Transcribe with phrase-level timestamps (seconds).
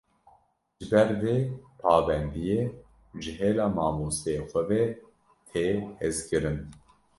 [0.85, 1.35] Ji ber vê
[1.81, 2.59] pabendiyê
[3.21, 4.83] ji hêla mamosteyê xwe ve
[5.49, 5.65] tê
[6.01, 6.57] hezkirin